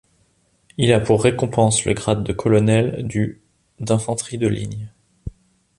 Il 0.79 0.93
a 0.93 0.99
pour 0.99 1.21
récompense 1.21 1.85
le 1.85 1.93
grade 1.93 2.23
de 2.23 2.33
colonel 2.33 3.05
du 3.07 3.39
d'infanterie 3.79 4.39
de 4.39 4.47
ligne. 4.47 4.91